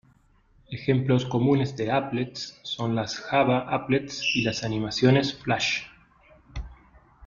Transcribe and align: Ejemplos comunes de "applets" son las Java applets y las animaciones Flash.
Ejemplos 0.71 1.27
comunes 1.27 1.77
de 1.77 1.91
"applets" 1.91 2.59
son 2.63 2.95
las 2.95 3.19
Java 3.19 3.71
applets 3.71 4.31
y 4.35 4.41
las 4.41 4.63
animaciones 4.63 5.35
Flash. 5.37 5.83